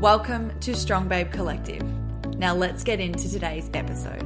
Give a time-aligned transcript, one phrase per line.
[0.00, 1.82] Welcome to Strong Babe Collective.
[2.36, 4.22] Now let's get into today's episode.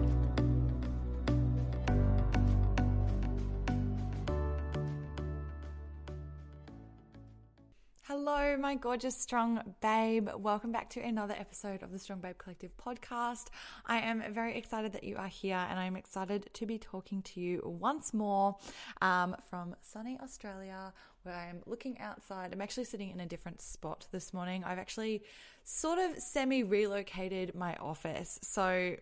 [8.02, 10.28] Hello, my gorgeous strong babe.
[10.36, 13.46] Welcome back to another episode of the Strong Babe Collective podcast.
[13.86, 17.40] I am very excited that you are here and I'm excited to be talking to
[17.40, 18.58] you once more
[19.00, 22.52] um, from sunny Australia where I'm looking outside.
[22.52, 24.64] I'm actually sitting in a different spot this morning.
[24.64, 25.22] I've actually
[25.64, 28.38] sort of semi relocated my office.
[28.42, 28.96] So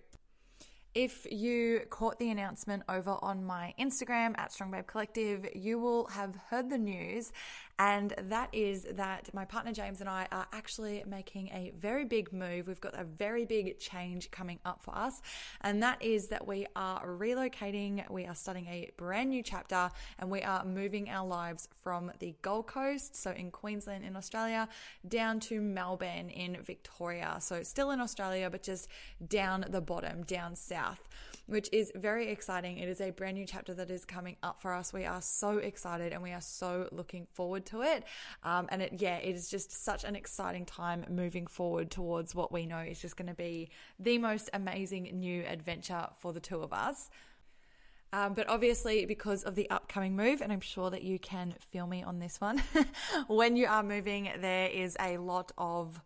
[0.94, 6.06] if you caught the announcement over on my Instagram at Strong Babe Collective, you will
[6.08, 7.32] have heard the news
[7.80, 12.30] and that is that my partner James and I are actually making a very big
[12.30, 12.68] move.
[12.68, 15.22] We've got a very big change coming up for us,
[15.62, 18.08] and that is that we are relocating.
[18.10, 22.34] We are starting a brand new chapter, and we are moving our lives from the
[22.42, 24.68] Gold Coast, so in Queensland in Australia,
[25.08, 27.38] down to Melbourne in Victoria.
[27.40, 28.88] So still in Australia, but just
[29.26, 31.08] down the bottom, down south
[31.50, 32.78] which is very exciting.
[32.78, 34.93] It is a brand new chapter that is coming up for us.
[34.93, 38.05] We are so excited and we are so looking forward to it.
[38.44, 42.53] Um, and it, yeah, it is just such an exciting time moving forward towards what
[42.53, 46.61] we know is just going to be the most amazing new adventure for the two
[46.61, 47.11] of us.
[48.12, 51.87] Um, but obviously, because of the upcoming move, and I'm sure that you can feel
[51.87, 52.61] me on this one,
[53.28, 56.00] when you are moving, there is a lot of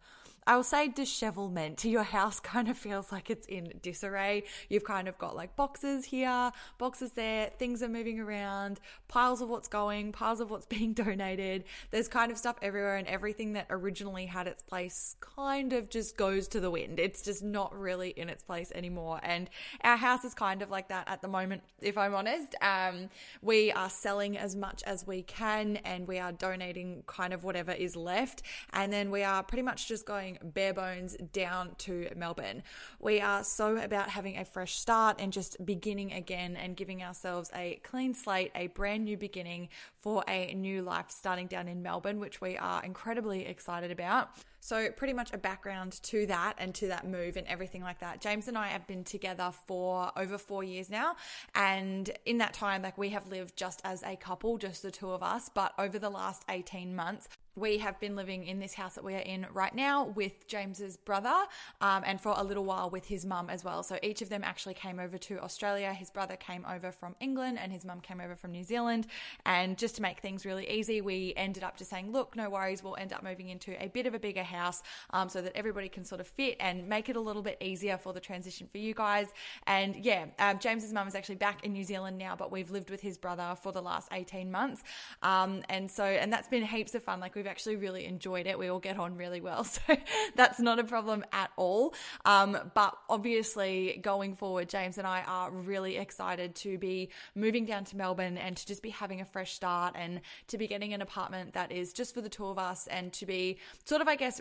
[0.46, 1.84] I will say dishevelment.
[1.86, 4.44] Your house kind of feels like it's in disarray.
[4.68, 8.78] You've kind of got like boxes here, boxes there, things are moving around,
[9.08, 11.64] piles of what's going, piles of what's being donated.
[11.90, 16.16] There's kind of stuff everywhere, and everything that originally had its place kind of just
[16.16, 16.98] goes to the wind.
[16.98, 19.20] It's just not really in its place anymore.
[19.22, 19.48] And
[19.82, 22.54] our house is kind of like that at the moment, if I'm honest.
[22.60, 23.08] Um,
[23.40, 27.72] we are selling as much as we can, and we are donating kind of whatever
[27.72, 28.42] is left.
[28.74, 32.62] And then we are pretty much just going bare bones down to Melbourne.
[33.00, 37.50] We are so about having a fresh start and just beginning again and giving ourselves
[37.54, 39.68] a clean slate, a brand new beginning
[40.00, 44.30] for a new life starting down in Melbourne, which we are incredibly excited about.
[44.64, 48.22] So, pretty much a background to that and to that move and everything like that.
[48.22, 51.16] James and I have been together for over four years now.
[51.54, 55.10] And in that time, like we have lived just as a couple, just the two
[55.10, 55.50] of us.
[55.54, 59.14] But over the last 18 months, we have been living in this house that we
[59.14, 61.34] are in right now with James's brother
[61.80, 63.82] um, and for a little while with his mum as well.
[63.82, 65.92] So each of them actually came over to Australia.
[65.92, 69.06] His brother came over from England and his mum came over from New Zealand.
[69.46, 72.82] And just to make things really easy, we ended up just saying, look, no worries,
[72.82, 75.88] we'll end up moving into a bit of a bigger house um, so that everybody
[75.88, 78.78] can sort of fit and make it a little bit easier for the transition for
[78.78, 79.28] you guys.
[79.66, 82.90] And yeah, um, James's mum is actually back in New Zealand now, but we've lived
[82.90, 84.82] with his brother for the last 18 months.
[85.22, 87.20] Um, and so, and that's been heaps of fun.
[87.20, 88.58] Like we've actually really enjoyed it.
[88.58, 89.64] We all get on really well.
[89.74, 89.96] So
[90.36, 91.94] that's not a problem at all.
[92.24, 97.84] Um, but obviously, going forward, James and I are really excited to be moving down
[97.86, 101.02] to Melbourne and to just be having a fresh start and to be getting an
[101.02, 104.16] apartment that is just for the two of us and to be sort of, I
[104.16, 104.40] guess,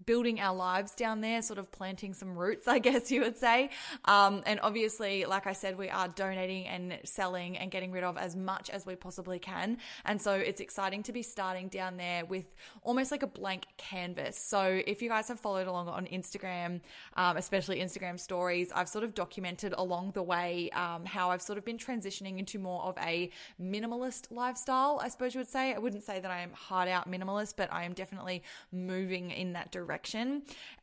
[0.11, 3.69] building our lives down there, sort of planting some roots, I guess you would say.
[4.03, 8.17] Um, and obviously, like I said, we are donating and selling and getting rid of
[8.17, 9.77] as much as we possibly can.
[10.03, 12.43] And so it's exciting to be starting down there with
[12.83, 14.37] almost like a blank canvas.
[14.37, 16.81] So if you guys have followed along on Instagram,
[17.15, 21.57] um, especially Instagram stories, I've sort of documented along the way um, how I've sort
[21.57, 23.31] of been transitioning into more of a
[23.61, 25.73] minimalist lifestyle, I suppose you would say.
[25.73, 28.43] I wouldn't say that I am hard out minimalist, but I am definitely
[28.73, 29.71] moving in that that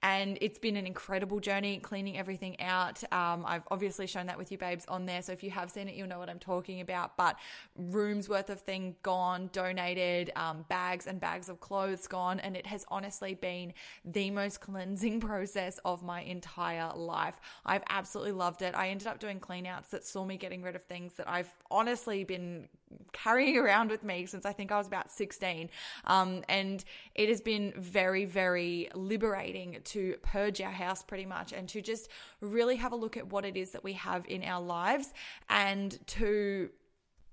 [0.02, 3.02] And it's been an incredible journey cleaning everything out.
[3.12, 5.22] Um, I've obviously shown that with you babes on there.
[5.22, 7.16] So if you have seen it, you'll know what I'm talking about.
[7.16, 7.36] But
[7.76, 12.40] rooms worth of thing gone, donated, um, bags and bags of clothes gone.
[12.40, 13.72] And it has honestly been
[14.04, 17.40] the most cleansing process of my entire life.
[17.66, 18.74] I've absolutely loved it.
[18.74, 21.52] I ended up doing clean outs that saw me getting rid of things that I've
[21.70, 22.68] honestly been
[23.12, 25.70] carrying around with me since I think I was about 16.
[26.04, 26.84] Um, and
[27.14, 32.08] it has been very, very liberating to purge our house pretty much and to just
[32.40, 35.12] really have a look at what it is that we have in our lives
[35.48, 36.70] and to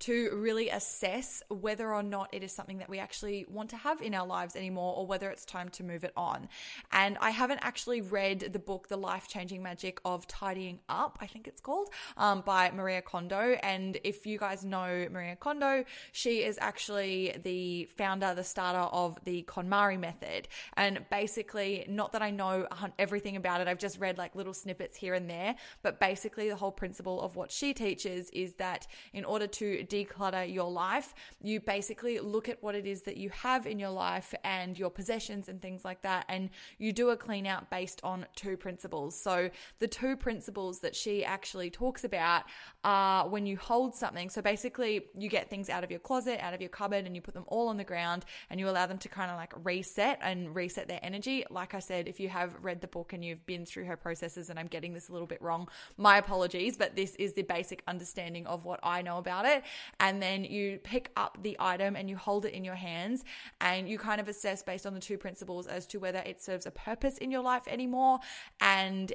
[0.05, 4.01] to really assess whether or not it is something that we actually want to have
[4.03, 6.47] in our lives anymore or whether it's time to move it on.
[6.91, 11.25] And I haven't actually read the book, The Life Changing Magic of Tidying Up, I
[11.25, 13.57] think it's called, um, by Maria Kondo.
[13.63, 19.17] And if you guys know Maria Kondo, she is actually the founder, the starter of
[19.23, 20.47] the KonMari method.
[20.77, 22.67] And basically, not that I know
[22.99, 26.55] everything about it, I've just read like little snippets here and there, but basically, the
[26.55, 31.59] whole principle of what she teaches is that in order to declutter your life, you
[31.59, 35.47] basically look at what it is that you have in your life and your possessions
[35.49, 39.19] and things like that, and you do a clean out based on two principles.
[39.19, 39.49] So,
[39.79, 42.43] the two principles that she actually talks about
[42.83, 44.29] are when you hold something.
[44.29, 47.21] So, basically, you get things out of your closet, out of your cupboard, and you
[47.21, 50.19] put them all on the ground and you allow them to kind of like reset
[50.21, 51.45] and reset their energy.
[51.49, 54.49] Like I said, if you have read the book and you've been through her processes,
[54.49, 55.67] and I'm getting this a little bit wrong,
[55.97, 59.63] my apologies, but this is the basic understanding of what I know about it
[59.99, 63.23] and then you pick up the item and you hold it in your hands
[63.61, 66.65] and you kind of assess based on the two principles as to whether it serves
[66.65, 68.19] a purpose in your life anymore
[68.61, 69.13] and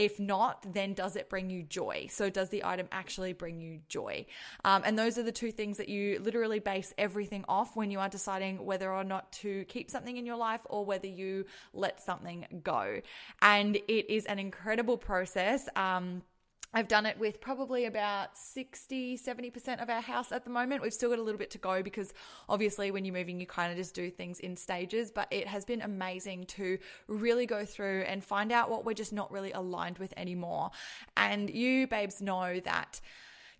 [0.00, 2.06] if not, then does it bring you joy?
[2.10, 4.24] So, does the item actually bring you joy?
[4.64, 7.98] Um, and those are the two things that you literally base everything off when you
[8.00, 12.00] are deciding whether or not to keep something in your life or whether you let
[12.00, 13.02] something go.
[13.42, 15.68] And it is an incredible process.
[15.76, 16.22] Um,
[16.72, 20.82] I've done it with probably about 60, 70% of our house at the moment.
[20.82, 22.14] We've still got a little bit to go because
[22.48, 25.64] obviously when you're moving, you kind of just do things in stages, but it has
[25.64, 26.78] been amazing to
[27.08, 30.70] really go through and find out what we're just not really aligned with anymore.
[31.16, 33.00] And you, babes, know that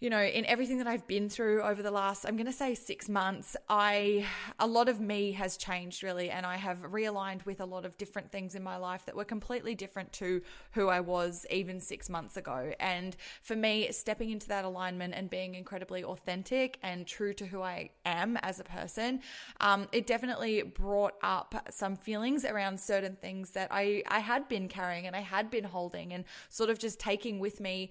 [0.01, 2.75] you know, in everything that I've been through over the last, I'm going to say
[2.75, 4.27] six months, I,
[4.59, 6.31] a lot of me has changed really.
[6.31, 9.27] And I have realigned with a lot of different things in my life that were
[9.27, 10.41] completely different to
[10.73, 12.73] who I was even six months ago.
[12.81, 17.61] And for me, stepping into that alignment and being incredibly authentic and true to who
[17.61, 19.21] I am as a person,
[19.61, 24.67] um, it definitely brought up some feelings around certain things that I, I had been
[24.67, 27.91] carrying and I had been holding and sort of just taking with me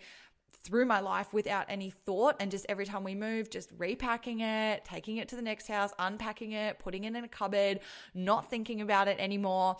[0.63, 4.83] through my life without any thought and just every time we move just repacking it
[4.85, 7.79] taking it to the next house unpacking it putting it in a cupboard
[8.13, 9.77] not thinking about it anymore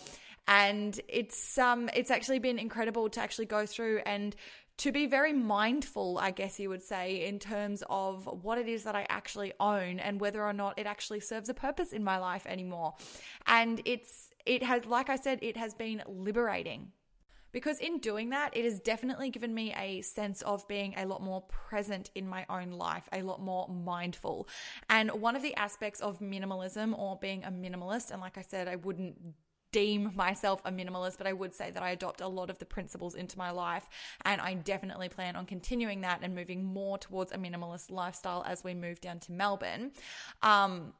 [0.47, 4.35] and it's um it's actually been incredible to actually go through and
[4.79, 8.85] to be very mindful, I guess you would say, in terms of what it is
[8.85, 12.17] that I actually own and whether or not it actually serves a purpose in my
[12.17, 12.95] life anymore.
[13.45, 16.93] And it's, it has, like I said, it has been liberating
[17.51, 21.21] because in doing that, it has definitely given me a sense of being a lot
[21.21, 24.47] more present in my own life, a lot more mindful.
[24.89, 28.67] And one of the aspects of minimalism or being a minimalist, and like I said,
[28.67, 29.15] I wouldn't
[29.71, 32.65] deem myself a minimalist, but I would say that I adopt a lot of the
[32.65, 33.87] principles into my life.
[34.25, 38.63] And I definitely plan on continuing that and moving more towards a minimalist lifestyle as
[38.63, 39.91] we move down to Melbourne.
[40.41, 40.93] Um,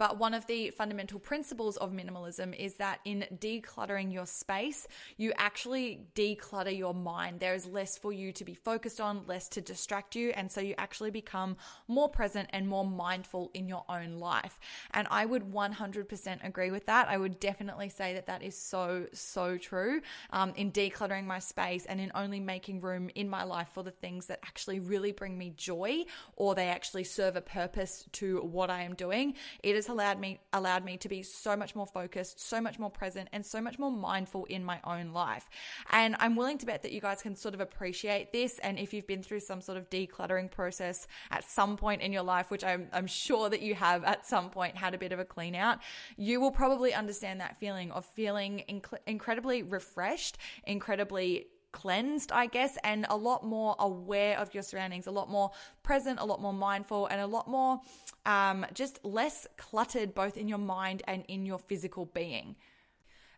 [0.00, 4.88] but one of the fundamental principles of minimalism is that in decluttering your space,
[5.18, 7.38] you actually declutter your mind.
[7.38, 10.30] There is less for you to be focused on, less to distract you.
[10.30, 14.58] And so you actually become more present and more mindful in your own life.
[14.92, 17.08] And I would 100% agree with that.
[17.08, 21.84] I would definitely say that that is so, so true um, in decluttering my space
[21.84, 25.36] and in only making room in my life for the things that actually really bring
[25.36, 26.04] me joy
[26.36, 29.34] or they actually serve a purpose to what I am doing.
[29.62, 32.90] It is allowed me allowed me to be so much more focused, so much more
[32.90, 35.48] present, and so much more mindful in my own life.
[35.90, 38.58] And I'm willing to bet that you guys can sort of appreciate this.
[38.60, 42.22] And if you've been through some sort of decluttering process at some point in your
[42.22, 45.18] life, which I'm, I'm sure that you have at some point had a bit of
[45.18, 45.78] a clean out,
[46.16, 52.76] you will probably understand that feeling of feeling inc- incredibly refreshed, incredibly cleansed, I guess,
[52.84, 55.50] and a lot more aware of your surroundings, a lot more
[55.82, 57.80] present, a lot more mindful, and a lot more
[58.26, 62.56] um, just less cluttered both in your mind and in your physical being.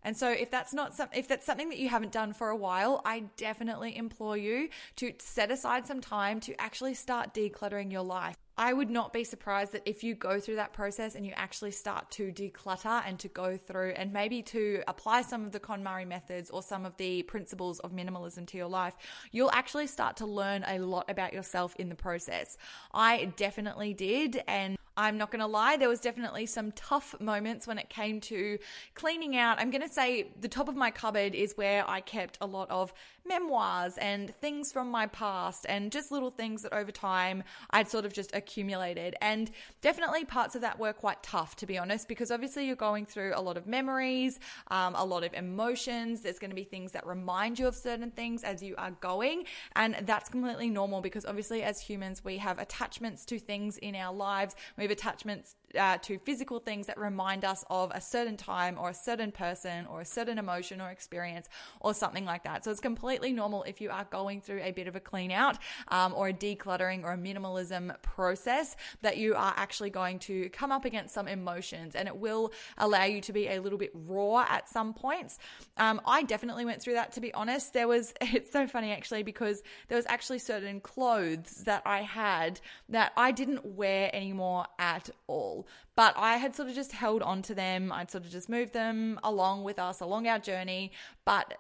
[0.05, 2.57] And so if that's not some, if that's something that you haven't done for a
[2.57, 8.03] while, I definitely implore you to set aside some time to actually start decluttering your
[8.03, 8.37] life.
[8.63, 11.73] I would not be surprised that if you go through that process and you actually
[11.73, 16.07] start to declutter and to go through and maybe to apply some of the KonMari
[16.07, 18.95] methods or some of the principles of minimalism to your life,
[19.33, 22.57] you'll actually start to learn a lot about yourself in the process.
[22.95, 24.45] I definitely did.
[24.47, 28.21] And I'm not going to lie, there was definitely some tough moments when it came
[28.23, 28.59] to
[28.95, 29.59] cleaning out.
[29.59, 32.71] I'm going to say the top of my cupboard is where I kept a lot
[32.71, 32.93] of
[33.27, 38.05] memoirs and things from my past and just little things that over time I'd sort
[38.05, 39.17] of just accumulated.
[39.21, 39.51] And
[39.81, 43.33] definitely parts of that were quite tough, to be honest, because obviously you're going through
[43.35, 44.39] a lot of memories,
[44.69, 46.23] um, a lot of emotions.
[46.23, 49.45] There's going to be things that remind you of certain things as you are going.
[49.77, 54.13] And that's completely normal because obviously as humans, we have attachments to things in our
[54.13, 54.55] lives.
[54.77, 58.91] We have attachments uh, to physical things that remind us of a certain time or
[58.91, 61.49] a certain person or a certain emotion or experience
[61.81, 62.65] or something like that.
[62.65, 65.59] So it's completely normal if you are going through a bit of a clean out
[65.89, 70.73] um, or a decluttering or a minimalism process that you are actually going to come
[70.73, 74.47] up against some emotions and it will allow you to be a little bit raw
[74.49, 75.39] at some points.
[75.77, 77.73] Um, I definitely went through that to be honest.
[77.73, 82.61] There was, it's so funny actually because there was actually certain clothes that I had
[82.89, 85.62] that I didn't wear anymore at all.
[85.97, 87.93] But I had sort of just held on to them.
[87.93, 90.93] I'd sort of just moved them along with us along our journey.
[91.25, 91.55] But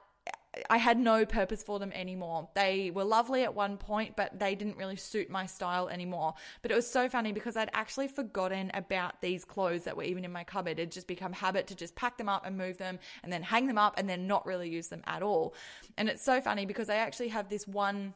[0.69, 2.49] I had no purpose for them anymore.
[2.55, 6.35] They were lovely at one point, but they didn't really suit my style anymore.
[6.61, 10.27] But it was so funny because I'd actually forgotten about these clothes that were even
[10.27, 10.79] in my cupboard.
[10.79, 13.67] It'd just become habit to just pack them up and move them and then hang
[13.67, 15.55] them up and then not really use them at all.
[15.97, 18.13] And it's so funny because I actually have this one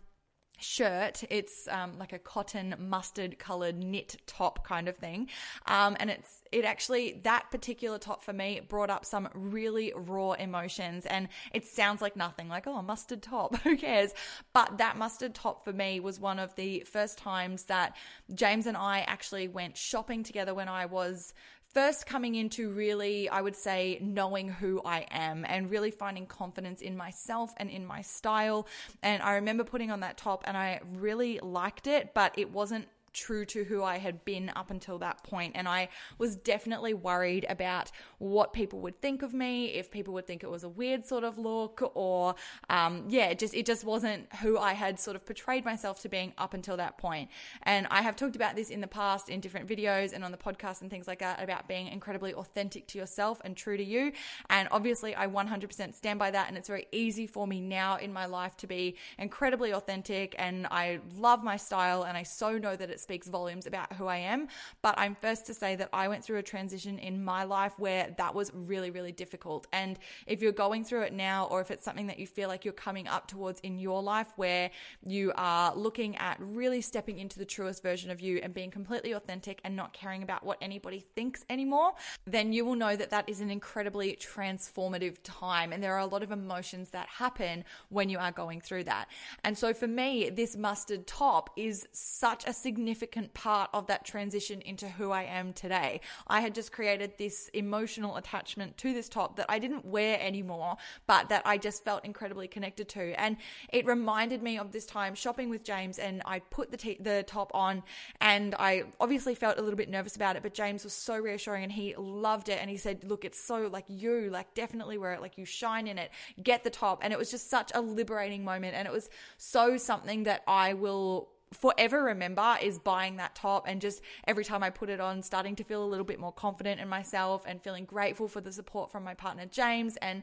[0.58, 1.25] shirt.
[1.30, 5.28] It's um, like a cotton mustard colored knit top kind of thing.
[5.66, 10.32] Um, and it's, it actually, that particular top for me brought up some really raw
[10.32, 11.06] emotions.
[11.06, 14.12] And it sounds like nothing, like, oh, mustard top, who cares?
[14.52, 17.96] But that mustard top for me was one of the first times that
[18.34, 21.34] James and I actually went shopping together when I was
[21.76, 26.80] first coming into really, I would say, knowing who I am and really finding confidence
[26.80, 28.66] in myself and in my style.
[29.02, 32.88] And I remember putting on that top and I really liked it, but it wasn't
[33.16, 35.52] true to who I had been up until that point.
[35.56, 40.26] And I was definitely worried about what people would think of me, if people would
[40.26, 42.35] think it was a weird sort of look, or
[42.68, 46.08] um, yeah, it just it just wasn't who I had sort of portrayed myself to
[46.08, 47.30] being up until that point.
[47.62, 50.38] And I have talked about this in the past in different videos and on the
[50.38, 54.12] podcast and things like that about being incredibly authentic to yourself and true to you.
[54.50, 56.49] And obviously, I 100% stand by that.
[56.49, 60.35] And it's very easy for me now in my life to be incredibly authentic.
[60.38, 64.06] And I love my style, and I so know that it's speaks volumes about who
[64.08, 64.48] I am.
[64.82, 68.12] But I'm first to say that I went through a transition in my life where
[68.18, 69.68] that was really, really difficult.
[69.72, 69.96] And
[70.26, 72.75] if you're going through it now, or if it's something that you feel like you're
[72.75, 74.72] coming up towards in your life where
[75.06, 79.12] you are looking at really stepping into the truest version of you and being completely
[79.12, 81.92] authentic and not caring about what anybody thinks anymore,
[82.26, 85.72] then you will know that that is an incredibly transformative time.
[85.72, 89.06] And there are a lot of emotions that happen when you are going through that.
[89.44, 94.05] And so for me, this mustard top is such a significant significant part of that
[94.05, 96.00] transition into who I am today.
[96.28, 100.76] I had just created this emotional attachment to this top that I didn't wear anymore,
[101.09, 103.21] but that I just felt incredibly connected to.
[103.21, 103.38] And
[103.73, 107.25] it reminded me of this time shopping with James and I put the, t- the
[107.26, 107.83] top on
[108.21, 111.64] and I obviously felt a little bit nervous about it, but James was so reassuring
[111.64, 112.59] and he loved it.
[112.61, 115.88] And he said, look, it's so like you, like definitely wear it, like you shine
[115.88, 117.00] in it, get the top.
[117.02, 118.76] And it was just such a liberating moment.
[118.76, 123.80] And it was so something that I will forever remember is buying that top and
[123.80, 126.80] just every time I put it on, starting to feel a little bit more confident
[126.80, 129.96] in myself and feeling grateful for the support from my partner James.
[129.98, 130.22] And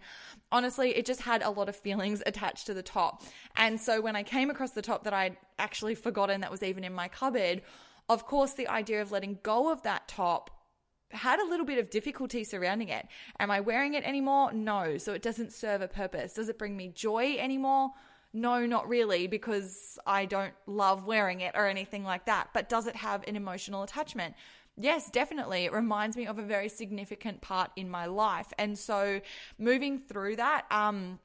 [0.52, 3.24] honestly, it just had a lot of feelings attached to the top.
[3.56, 6.84] And so when I came across the top that I'd actually forgotten that was even
[6.84, 7.62] in my cupboard,
[8.10, 10.50] of course, the idea of letting go of that top
[11.12, 13.08] had a little bit of difficulty surrounding it.
[13.40, 14.52] Am I wearing it anymore?
[14.52, 14.98] No.
[14.98, 16.34] So it doesn't serve a purpose.
[16.34, 17.92] Does it bring me joy anymore?
[18.34, 22.50] No, not really, because I don't love wearing it or anything like that.
[22.54, 24.34] But does it have an emotional attachment?
[24.76, 25.66] Yes, definitely.
[25.66, 28.52] It reminds me of a very significant part in my life.
[28.58, 29.22] And so
[29.60, 31.20] moving through that, um,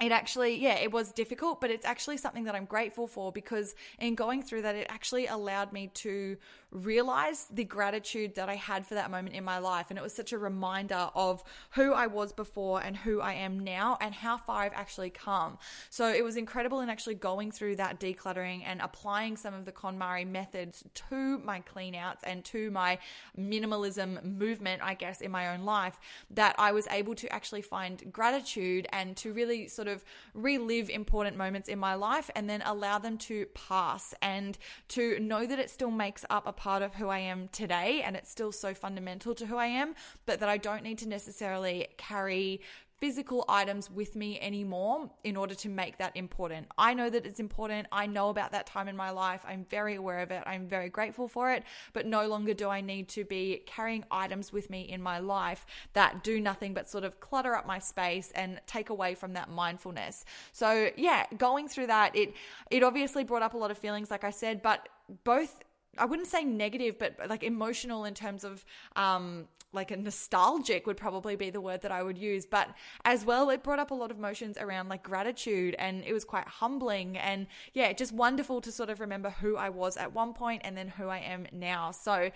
[0.00, 3.74] it actually, yeah, it was difficult, but it's actually something that I'm grateful for because
[3.98, 6.36] in going through that, it actually allowed me to
[6.74, 9.86] realize the gratitude that I had for that moment in my life.
[9.90, 13.60] And it was such a reminder of who I was before and who I am
[13.60, 15.58] now and how far I've actually come.
[15.88, 19.72] So it was incredible in actually going through that decluttering and applying some of the
[19.72, 22.98] KonMari methods to my clean outs and to my
[23.38, 25.98] minimalism movement, I guess, in my own life
[26.30, 30.04] that I was able to actually find gratitude and to really sort of
[30.34, 35.46] relive important moments in my life and then allow them to pass and to know
[35.46, 38.50] that it still makes up a part of who I am today and it's still
[38.50, 39.94] so fundamental to who I am,
[40.24, 42.62] but that I don't need to necessarily carry
[43.00, 46.66] physical items with me anymore in order to make that important.
[46.78, 47.86] I know that it's important.
[47.92, 49.44] I know about that time in my life.
[49.46, 50.42] I'm very aware of it.
[50.46, 54.50] I'm very grateful for it, but no longer do I need to be carrying items
[54.50, 58.32] with me in my life that do nothing but sort of clutter up my space
[58.34, 60.24] and take away from that mindfulness.
[60.52, 62.32] So, yeah, going through that, it
[62.70, 64.88] it obviously brought up a lot of feelings like I said, but
[65.24, 65.62] both
[65.98, 68.64] I wouldn't say negative, but like emotional in terms of
[68.96, 72.46] um, like a nostalgic would probably be the word that I would use.
[72.46, 72.68] But
[73.04, 76.24] as well, it brought up a lot of emotions around like gratitude and it was
[76.24, 80.32] quite humbling and yeah, just wonderful to sort of remember who I was at one
[80.32, 81.90] point and then who I am now.
[81.90, 82.30] So,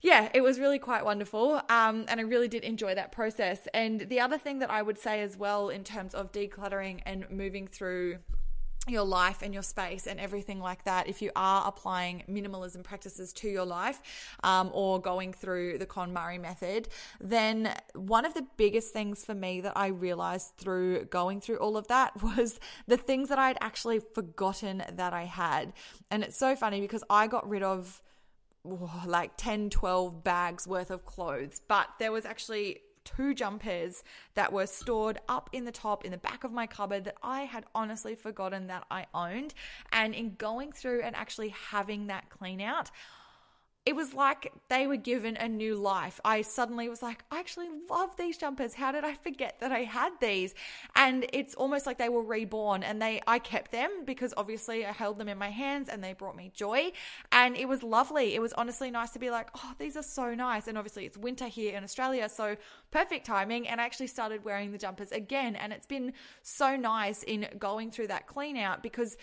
[0.00, 1.60] yeah, it was really quite wonderful.
[1.68, 3.66] Um, and I really did enjoy that process.
[3.74, 7.28] And the other thing that I would say as well, in terms of decluttering and
[7.30, 8.18] moving through
[8.88, 13.32] your life and your space and everything like that if you are applying minimalism practices
[13.32, 14.00] to your life
[14.42, 16.88] um, or going through the KonMari method
[17.20, 21.76] then one of the biggest things for me that i realized through going through all
[21.76, 25.72] of that was the things that i had actually forgotten that i had.
[26.10, 28.02] And it's so funny because i got rid of
[29.06, 32.80] like 10 12 bags worth of clothes but there was actually
[33.16, 34.02] two jumpers
[34.34, 37.42] that were stored up in the top in the back of my cupboard that I
[37.42, 39.54] had honestly forgotten that I owned.
[39.92, 42.90] And in going through and actually having that clean out,
[43.88, 46.20] it was like they were given a new life.
[46.22, 48.74] I suddenly was like, I actually love these jumpers.
[48.74, 50.54] How did I forget that I had these?
[50.94, 54.92] And it's almost like they were reborn and they I kept them because obviously I
[54.92, 56.92] held them in my hands and they brought me joy.
[57.32, 58.34] And it was lovely.
[58.34, 60.68] It was honestly nice to be like, oh, these are so nice.
[60.68, 62.58] And obviously it's winter here in Australia, so
[62.90, 63.66] perfect timing.
[63.68, 65.56] And I actually started wearing the jumpers again.
[65.56, 69.16] And it's been so nice in going through that clean out because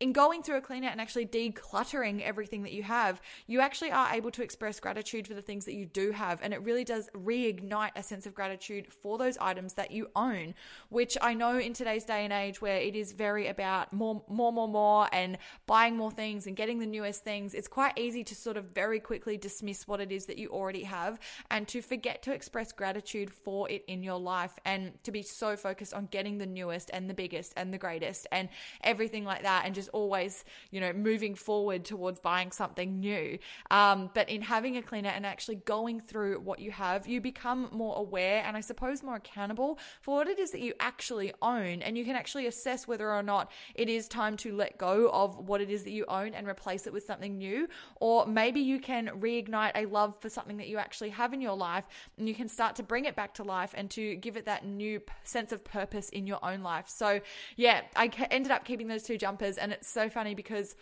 [0.00, 3.92] in going through a clean out and actually decluttering everything that you have, you actually
[3.92, 6.40] are able to express gratitude for the things that you do have.
[6.42, 10.54] And it really does reignite a sense of gratitude for those items that you own,
[10.88, 14.52] which I know in today's day and age where it is very about more, more,
[14.52, 18.34] more, more and buying more things and getting the newest things, it's quite easy to
[18.34, 22.22] sort of very quickly dismiss what it is that you already have and to forget
[22.22, 26.38] to express gratitude for it in your life and to be so focused on getting
[26.38, 28.48] the newest and the biggest and the greatest and
[28.82, 33.38] everything like that and just always, you know, moving forward towards buying something new.
[33.70, 37.68] Um, but in having a cleaner and actually going through what you have, you become
[37.72, 41.82] more aware and I suppose more accountable for what it is that you actually own.
[41.82, 45.36] And you can actually assess whether or not it is time to let go of
[45.36, 47.68] what it is that you own and replace it with something new.
[48.00, 51.56] Or maybe you can reignite a love for something that you actually have in your
[51.56, 51.86] life
[52.18, 54.64] and you can start to bring it back to life and to give it that
[54.64, 56.88] new sense of purpose in your own life.
[56.88, 57.20] So,
[57.56, 60.76] yeah, I ended up keeping those two jumpers and it's so funny because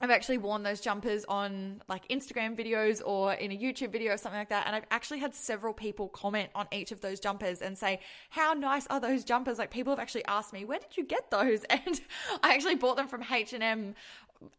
[0.00, 4.16] I've actually worn those jumpers on like Instagram videos or in a YouTube video or
[4.16, 4.66] something like that.
[4.66, 7.98] And I've actually had several people comment on each of those jumpers and say,
[8.30, 9.58] How nice are those jumpers?
[9.58, 11.64] Like people have actually asked me, Where did you get those?
[11.70, 12.00] And
[12.42, 13.94] I actually bought them from H&M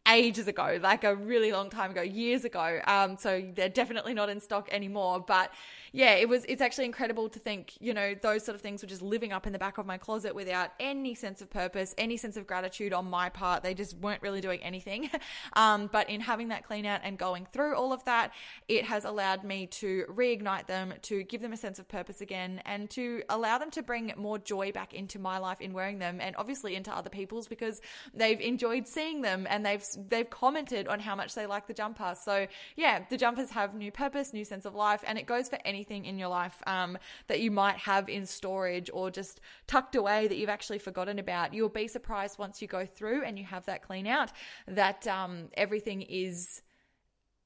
[0.06, 2.80] ages ago, like a really long time ago, years ago.
[2.86, 5.20] Um, so they're definitely not in stock anymore.
[5.20, 5.52] But
[5.92, 6.44] yeah, it was.
[6.48, 9.46] It's actually incredible to think, you know, those sort of things were just living up
[9.46, 12.92] in the back of my closet without any sense of purpose, any sense of gratitude
[12.92, 13.62] on my part.
[13.62, 15.10] They just weren't really doing anything.
[15.56, 18.32] Um, but in having that clean out and going through all of that,
[18.68, 22.62] it has allowed me to reignite them, to give them a sense of purpose again,
[22.64, 26.18] and to allow them to bring more joy back into my life in wearing them,
[26.20, 27.80] and obviously into other people's because
[28.14, 32.14] they've enjoyed seeing them and they've they've commented on how much they like the jumper.
[32.20, 35.58] So yeah, the jumpers have new purpose, new sense of life, and it goes for
[35.64, 40.28] anything in your life um, that you might have in storage or just tucked away
[40.28, 41.54] that you've actually forgotten about.
[41.54, 44.32] You'll be surprised once you go through and you have that clean out
[44.66, 46.62] that um, everything is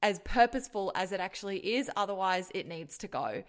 [0.01, 1.89] as purposeful as it actually is.
[1.95, 3.43] Otherwise, it needs to go.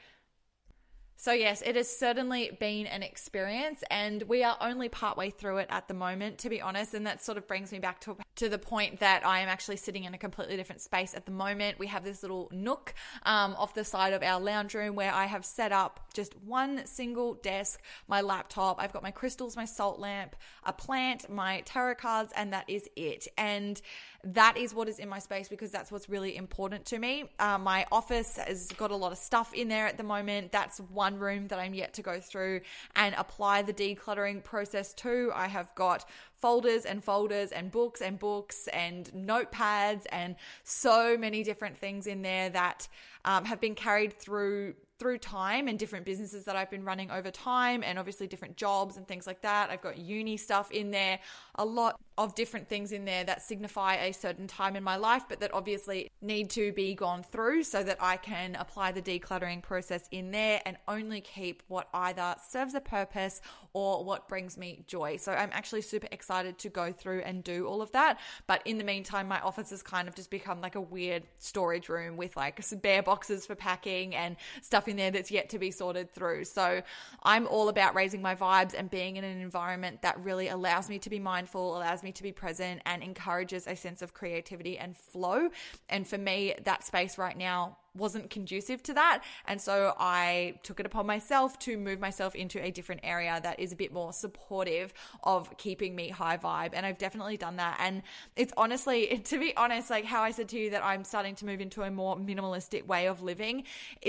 [1.18, 5.66] So, yes, it has certainly been an experience, and we are only partway through it
[5.70, 6.92] at the moment, to be honest.
[6.92, 9.78] And that sort of brings me back to, to the point that I am actually
[9.78, 11.78] sitting in a completely different space at the moment.
[11.78, 15.24] We have this little nook um, off the side of our lounge room where I
[15.24, 20.00] have set up just one single desk, my laptop, I've got my crystals, my salt
[20.00, 23.28] lamp, a plant, my tarot cards, and that is it.
[23.38, 23.80] And
[24.24, 27.24] that is what is in my space because that's what's really important to me.
[27.38, 30.50] Uh, my office has got a lot of stuff in there at the moment.
[30.50, 32.62] That's one room that I'm yet to go through
[32.96, 35.30] and apply the decluttering process to.
[35.34, 36.06] I have got
[36.40, 42.22] folders and folders and books and books and notepads and so many different things in
[42.22, 42.88] there that
[43.24, 47.30] um, have been carried through through time and different businesses that I've been running over
[47.30, 49.70] time, and obviously different jobs and things like that.
[49.70, 51.18] I've got uni stuff in there,
[51.56, 55.24] a lot of different things in there that signify a certain time in my life,
[55.28, 59.62] but that obviously need to be gone through so that I can apply the decluttering
[59.62, 63.42] process in there and only keep what either serves a purpose
[63.74, 65.18] or what brings me joy.
[65.18, 68.18] So I'm actually super excited to go through and do all of that.
[68.46, 71.90] But in the meantime, my office has kind of just become like a weird storage
[71.90, 75.58] room with like some bare boxes for packing and stuff in there that's yet to
[75.58, 76.44] be sorted through.
[76.44, 76.82] So
[77.22, 80.98] I'm all about raising my vibes and being in an environment that really allows me
[81.00, 84.96] to be mindful, allows me to be present, and encourages a sense of creativity and
[84.96, 85.50] flow.
[85.88, 89.22] And for me, that space right now wasn't conducive to that.
[89.46, 93.60] And so I took it upon myself to move myself into a different area that
[93.60, 96.70] is a bit more supportive of keeping me high vibe.
[96.74, 97.78] And I've definitely done that.
[97.80, 98.02] And
[98.36, 101.46] it's honestly, to be honest, like how I said to you that I'm starting to
[101.46, 103.64] move into a more minimalistic way of living,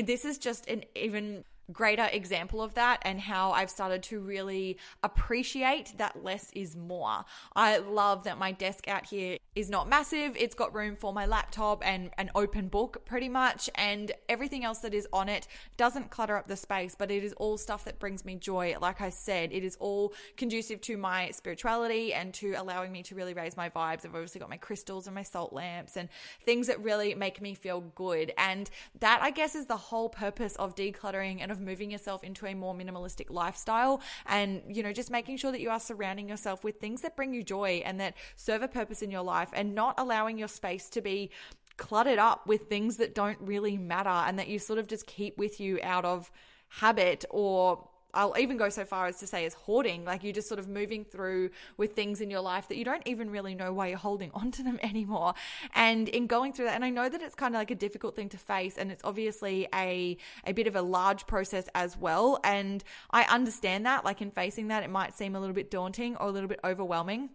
[0.06, 4.77] this is just an even greater example of that and how I've started to really
[5.03, 7.25] appreciate that less is more.
[7.56, 10.36] I love that my desk out here is not massive.
[10.38, 14.80] It's got room for my laptop and an open book pretty much and everything else
[14.80, 17.99] that is on it doesn't clutter up the space, but it is all stuff that
[17.99, 18.75] brings me joy.
[18.80, 23.15] Like I said, it is all conducive to my spirituality and to allowing me to
[23.15, 24.06] really raise my vibes.
[24.06, 26.08] I've obviously got my crystals and my salt lamps and
[26.45, 28.32] things that really make me feel good.
[28.38, 32.46] And that I guess is the whole purpose of decluttering and of moving yourself into
[32.46, 36.63] a more minimalistic lifestyle and, you know, just making sure that you are surrounding yourself
[36.63, 39.76] with things that bring you joy and that serve a purpose in your life and
[39.76, 41.30] not allowing your space to be
[41.78, 45.38] cluttered up with things that don't really matter and that you sort of just keep
[45.38, 46.32] with you out of
[46.70, 50.47] habit or I'll even go so far as to say is hoarding, like you're just
[50.47, 53.71] sort of moving through with things in your life that you don't even really know
[53.71, 55.36] why you're holding onto them anymore.
[55.75, 58.15] And in going through that, and I know that it's kind of like a difficult
[58.15, 62.39] thing to face, and it's obviously a a bit of a large process as well.
[62.43, 66.15] And I understand that, like in facing that, it might seem a little bit daunting
[66.17, 67.30] or a little bit overwhelming.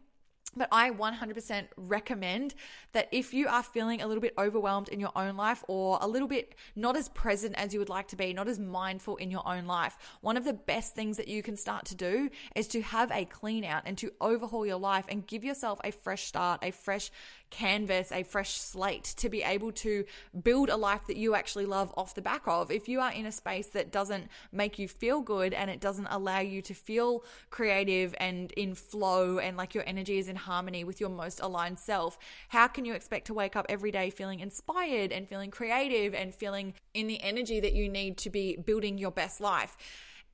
[0.54, 2.54] But I 100% recommend
[2.92, 6.06] that if you are feeling a little bit overwhelmed in your own life or a
[6.06, 9.30] little bit not as present as you would like to be, not as mindful in
[9.30, 12.68] your own life, one of the best things that you can start to do is
[12.68, 16.24] to have a clean out and to overhaul your life and give yourself a fresh
[16.24, 17.10] start, a fresh
[17.52, 20.04] canvas, a fresh slate to be able to
[20.42, 22.72] build a life that you actually love off the back of.
[22.72, 26.08] If you are in a space that doesn't make you feel good and it doesn't
[26.08, 30.82] allow you to feel creative and in flow and like your energy is in harmony
[30.82, 34.40] with your most aligned self, how can you expect to wake up every day feeling
[34.40, 38.98] inspired and feeling creative and feeling in the energy that you need to be building
[38.98, 39.76] your best life?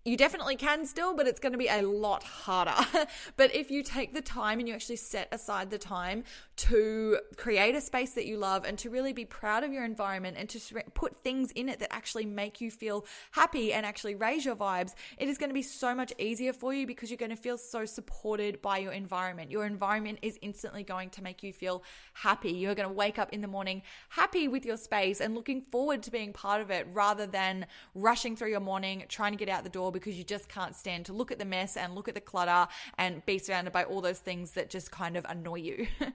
[0.08, 2.74] you definitely can still, but it's going to be a lot harder.
[3.36, 6.24] but if you take the time and you actually set aside the time
[6.58, 10.36] to create a space that you love and to really be proud of your environment
[10.36, 10.60] and to
[10.92, 14.94] put things in it that actually make you feel happy and actually raise your vibes,
[15.18, 17.56] it is going to be so much easier for you because you're going to feel
[17.56, 19.52] so supported by your environment.
[19.52, 22.50] Your environment is instantly going to make you feel happy.
[22.50, 26.02] You're going to wake up in the morning happy with your space and looking forward
[26.02, 29.62] to being part of it rather than rushing through your morning trying to get out
[29.62, 32.14] the door because you just can't stand to look at the mess and look at
[32.14, 32.66] the clutter
[32.98, 35.86] and be surrounded by all those things that just kind of annoy you.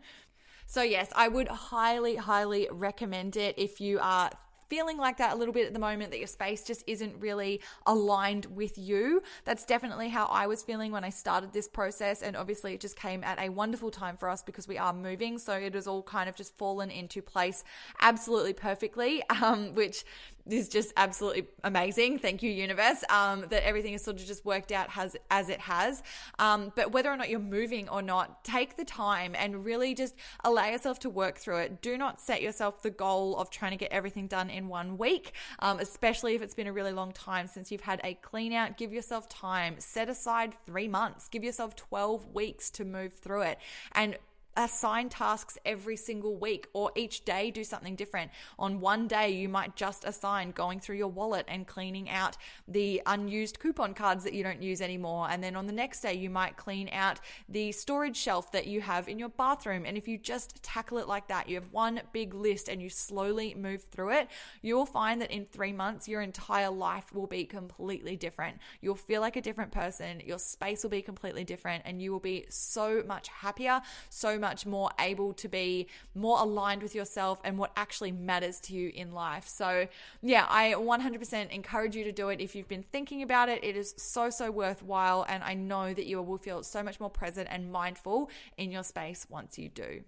[0.65, 4.32] So, yes, I would highly, highly recommend it if you are
[4.73, 7.62] feeling like that a little bit at the moment that your space just isn't really
[7.86, 9.21] aligned with you.
[9.45, 12.23] That's definitely how I was feeling when I started this process.
[12.23, 15.38] And obviously, it just came at a wonderful time for us because we are moving.
[15.38, 17.63] So it has all kind of just fallen into place
[18.02, 20.06] absolutely perfectly, um, which
[20.49, 22.19] is just absolutely amazing.
[22.19, 25.60] Thank you, universe, um, that everything has sort of just worked out has as it
[25.62, 26.03] has.
[26.39, 30.15] Um, but whether or not you're moving or not, take the time and really just
[30.43, 31.82] allow yourself to work through it.
[31.82, 35.34] Do not set yourself the goal of trying to get everything done in one week,
[35.60, 38.77] um, especially if it's been a really long time since you've had a clean out.
[38.77, 39.75] Give yourself time.
[39.79, 41.29] Set aside three months.
[41.29, 43.60] Give yourself 12 weeks to move through it.
[43.93, 44.17] And
[44.58, 48.32] assign tasks every single week or each day do something different.
[48.60, 52.38] On one day, you might just assign going through your wallet and cleaning out
[52.68, 55.28] the unused coupon cards that you don't use anymore.
[55.30, 58.82] And then on the next day, you might clean out the storage shelf that you
[58.82, 59.86] have in your bathroom.
[59.86, 62.89] And if you just tackle it like that, you have one big list and you
[62.89, 64.28] slowly move through it,
[64.62, 68.58] you will find that in three months, your entire life will be completely different.
[68.82, 72.20] You'll feel like a different person, your space will be completely different, and you will
[72.20, 77.58] be so much happier, so much more able to be more aligned with yourself and
[77.58, 79.47] what actually matters to you in life.
[79.47, 79.88] So,
[80.21, 83.63] yeah, I 100% encourage you to do it if you've been thinking about it.
[83.63, 85.25] It is so, so worthwhile.
[85.29, 88.84] And I know that you will feel so much more present and mindful in your
[88.84, 90.03] space once you do.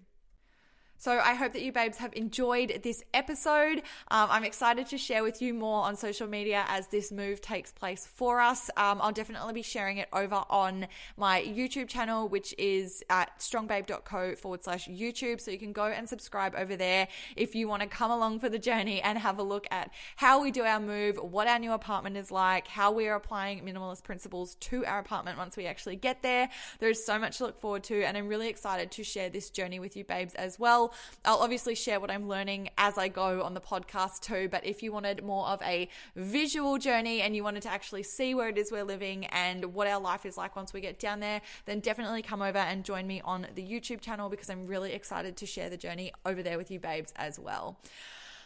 [0.97, 3.79] So I hope that you babes have enjoyed this episode.
[4.09, 7.71] Um, I'm excited to share with you more on social media as this move takes
[7.71, 8.69] place for us.
[8.77, 14.35] Um, I'll definitely be sharing it over on my YouTube channel, which is at strongbabe.co
[14.35, 15.41] forward slash YouTube.
[15.41, 18.49] So you can go and subscribe over there if you want to come along for
[18.49, 21.73] the journey and have a look at how we do our move, what our new
[21.73, 25.95] apartment is like, how we are applying minimalist principles to our apartment once we actually
[25.95, 26.49] get there.
[26.79, 29.79] There's so much to look forward to, and I'm really excited to share this journey
[29.79, 30.93] with you, babes, as well.
[31.25, 34.47] I'll obviously share what I'm learning as I go on the podcast too.
[34.49, 38.35] But if you wanted more of a visual journey and you wanted to actually see
[38.35, 41.19] where it is we're living and what our life is like once we get down
[41.19, 44.93] there, then definitely come over and join me on the YouTube channel because I'm really
[44.93, 47.77] excited to share the journey over there with you, babes, as well.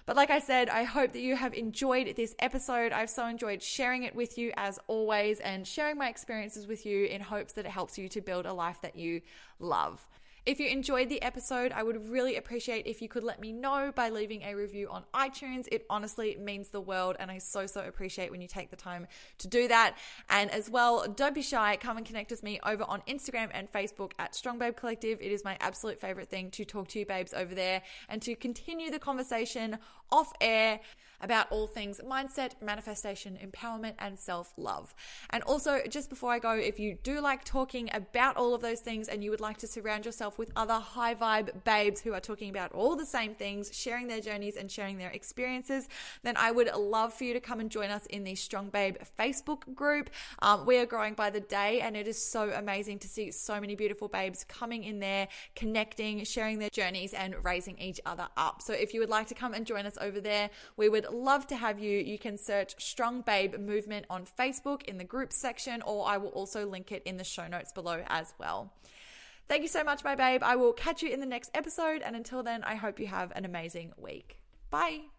[0.06, 2.91] But like I said, I hope that you have enjoyed this episode.
[2.91, 7.06] I've so enjoyed sharing it with you as always and sharing my experiences with you
[7.06, 9.21] in hopes that it helps you to build a life that you
[9.60, 10.08] love.
[10.50, 13.92] If you enjoyed the episode, I would really appreciate if you could let me know
[13.94, 15.68] by leaving a review on iTunes.
[15.72, 19.06] It honestly means the world, and I so, so appreciate when you take the time
[19.38, 19.96] to do that.
[20.28, 23.72] And as well, don't be shy, come and connect with me over on Instagram and
[23.72, 25.20] Facebook at Strong Babe Collective.
[25.22, 28.34] It is my absolute favorite thing to talk to you babes over there and to
[28.34, 29.78] continue the conversation
[30.12, 30.80] off air
[31.22, 34.93] about all things mindset, manifestation, empowerment, and self love.
[35.32, 38.80] And also, just before I go, if you do like talking about all of those
[38.80, 42.19] things and you would like to surround yourself with other high vibe babes who are
[42.19, 45.89] talking about all the same things, sharing their journeys and sharing their experiences,
[46.24, 48.98] then I would love for you to come and join us in the Strong Babe
[49.17, 50.10] Facebook group.
[50.41, 53.60] Um, we are growing by the day, and it is so amazing to see so
[53.60, 58.62] many beautiful babes coming in there, connecting, sharing their journeys, and raising each other up.
[58.62, 61.48] So if you would like to come and join us over there, we would love
[61.48, 62.00] to have you.
[62.00, 66.30] You can search Strong Babe Movement on Facebook in the group section, or I will
[66.30, 68.72] also link it in the show notes below as well.
[69.48, 70.44] Thank you so much, my babe.
[70.44, 72.04] I will catch you in the next episode.
[72.04, 74.40] And until then, I hope you have an amazing week.
[74.70, 75.19] Bye.